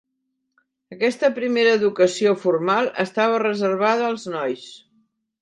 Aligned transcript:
Aquesta 0.95 1.29
primera 1.35 1.73
educació 1.79 2.33
formal 2.47 2.91
estava 3.05 3.43
reservada 3.45 4.09
als 4.09 4.27
nois. 4.39 4.67